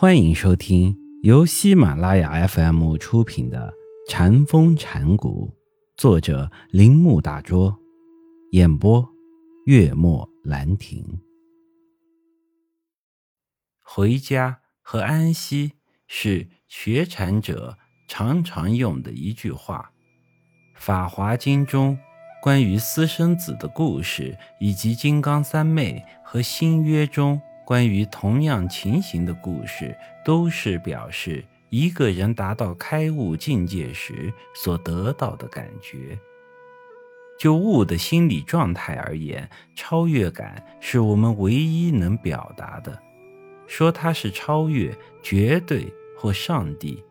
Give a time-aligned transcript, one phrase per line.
[0.00, 3.74] 欢迎收听由喜马拉雅 FM 出品的
[4.08, 5.52] 《禅风禅谷，
[5.96, 7.76] 作者铃木大拙，
[8.52, 9.04] 演播
[9.66, 11.04] 月末兰亭。
[13.82, 15.72] 回家和安息
[16.06, 17.76] 是学禅者
[18.06, 19.90] 常常用的一句话，
[20.80, 21.98] 《法华经》中
[22.40, 27.42] 关于私生子的故事，以及金刚三昧和新约中。
[27.68, 29.94] 关于同样情形的故事，
[30.24, 36.18] 都是表示一个人达到开悟境界时所得到的感觉。
[37.38, 42.98] 就悟的心理状态而言，超越感是我们唯一能表达的。
[43.66, 47.04] 说它是超越、绝对或上帝，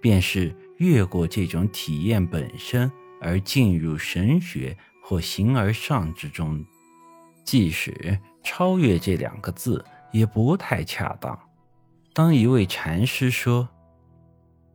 [0.00, 2.90] 便是越过这种体验本身，
[3.20, 6.66] 而进入神学或形而上之中。
[7.44, 9.84] 即使“超越”这两个字。
[10.12, 11.38] 也不太恰当。
[12.12, 13.68] 当一位禅师说：“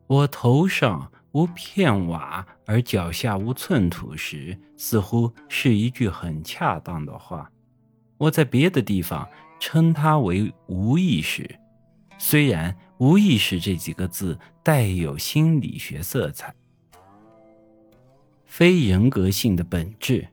[0.08, 7.52] 我头上无片瓦，而脚下无寸土”时，似乎是一句很恰当的话。
[8.18, 9.28] 我在别的地方
[9.60, 11.60] 称它为无意识，
[12.18, 16.56] 虽然“无意识”这几个字带有心理学色彩，
[18.46, 20.26] 非人格性的本质。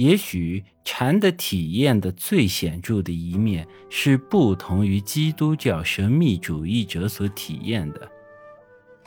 [0.00, 8.10] 也许禅的体验的最显著的一面是不同于基督教神秘主义者所体验的，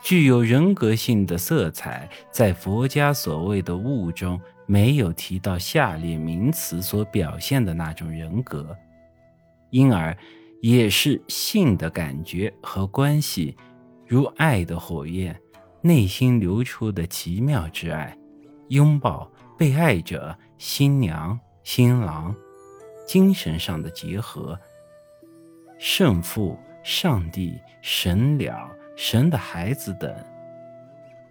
[0.03, 8.77] 具有人格性的色彩，在佛家所谓的物中没有提到下列名词所表现的那种人格，
[9.71, 10.15] 因而
[10.61, 13.57] 也是性的感觉和关系，
[14.05, 15.35] 如爱的火焰，
[15.81, 18.15] 内心流出的奇妙之爱，
[18.67, 19.27] 拥抱。
[19.55, 22.33] 被爱者、新娘、新郎，
[23.05, 24.57] 精神上的结合，
[25.77, 30.09] 圣父、上帝、神鸟、神的孩子等，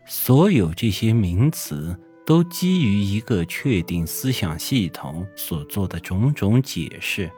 [0.04, 7.30] 所有这些名词都基于一个确定思想系统所做的种种解释，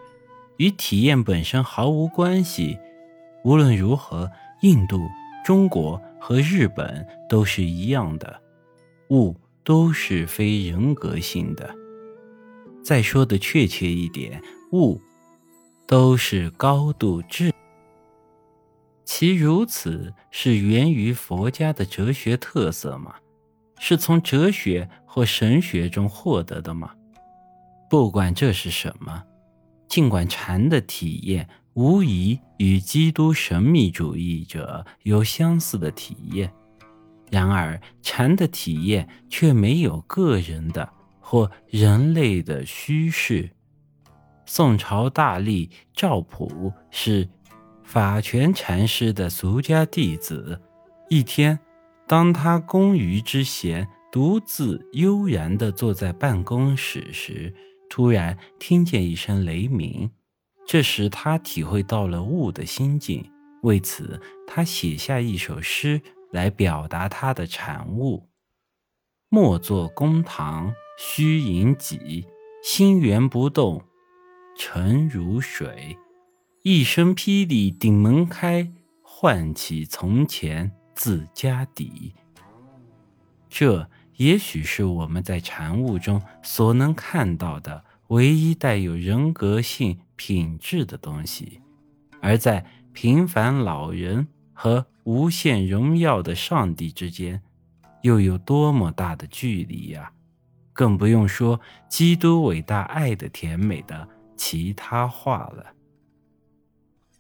[0.57, 2.77] 与体验本身毫无关系。
[3.45, 4.29] 无论如何，
[4.63, 4.99] 印度、
[5.45, 8.43] 中国和日本都是一样的
[9.11, 9.37] 物。
[9.67, 11.75] 都是非人格性的。
[12.85, 15.01] 再说的确切一点，物
[15.87, 17.51] 都是高度智。
[19.07, 23.15] 其如此是源于佛家的哲学特色吗？
[23.79, 26.95] 是从哲学或神学中获得的吗？
[27.89, 29.25] 不管这是什么，
[29.89, 36.53] 尽管禅的体验无疑与基督神秘主义者有相似的体验。
[37.31, 40.87] 然而，禅的体验却没有个人的
[41.35, 43.51] 或人类的虚饰。
[44.47, 47.29] 宋朝大吏赵普是
[47.83, 50.61] 法权禅师的俗家弟子。
[51.11, 51.59] 一天，
[52.07, 57.53] 当他工余之闲，独自悠然地坐在办公室时，
[57.91, 60.09] 突然听见一声雷鸣，
[60.65, 63.29] 这时他体会到了悟的心境。
[63.65, 66.01] 为此，他写下一首诗。
[66.31, 68.29] 来表达他的产物。
[69.29, 72.27] 莫作公堂虚盈己，
[72.63, 73.83] 心源不动，
[74.57, 75.99] 沉如水。
[76.63, 78.73] 一声霹雳顶门开，
[79.03, 82.15] 唤起从前自家底。
[83.49, 91.61] 这也许是我们在禅悟中所能看到的唯一带有人格性品质的东西，
[92.21, 94.87] 而在平凡老人和。
[95.05, 97.43] 无限荣耀的上帝之间，
[98.01, 100.11] 又有多么大的距离呀！
[100.75, 101.59] 更不用说
[101.89, 105.65] 基督伟大爱的甜美的其他话了。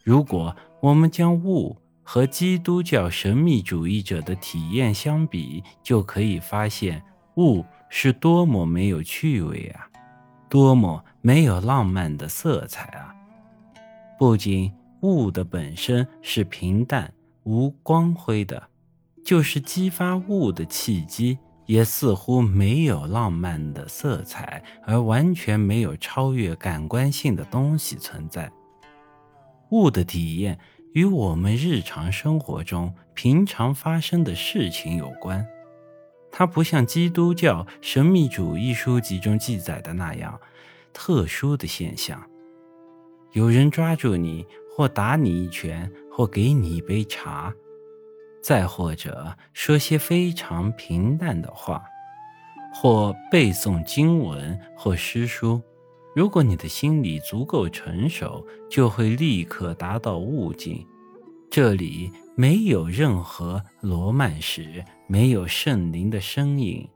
[0.02, 7.02] 如果我们将物和基督教神秘主义者的体验相比，就可以发现
[7.38, 9.88] 物是多么没有趣味啊，
[10.50, 13.14] 多么没有浪漫的色彩啊！
[14.18, 14.70] 不仅
[15.00, 17.14] 物的本身是平淡。
[17.46, 18.70] 无光辉的，
[19.22, 28.50] 就是激发物的契机，也似乎没有浪漫的色彩，而完全没有超越感官性的东西存在。
[29.70, 30.58] 物的体验
[30.92, 35.46] 与我们日常生活中平常发生的事情有关，
[36.30, 40.40] 它不像基督教神秘主义书籍中记载的那样
[40.92, 42.22] 特殊的现象。
[43.32, 44.46] 有人抓住你，
[44.76, 45.90] 或打你一拳。
[46.16, 47.52] 或给你一杯茶，
[48.44, 51.82] 再或者说些非常平淡的话，
[52.74, 55.62] 或背诵经文或诗书。
[56.14, 60.86] 如果你的心理足够成熟，就会立刻达到悟境。
[61.50, 66.86] 这里没有任何罗曼史，没有圣灵的身影，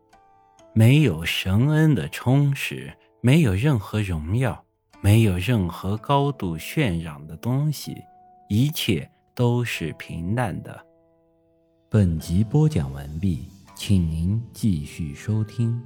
[0.75, 2.93] 没有神恩的充实，
[3.23, 4.63] 没有任何荣耀，
[5.01, 7.97] 没有任何高度渲染的东西，
[8.51, 10.85] 一切都是平淡的。
[11.91, 15.81] 本集播讲完毕，请您继续收听。